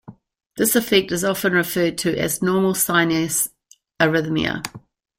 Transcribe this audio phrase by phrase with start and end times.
[0.57, 3.49] This effect is often referred to as normal sinus
[3.99, 4.63] arrhythmia.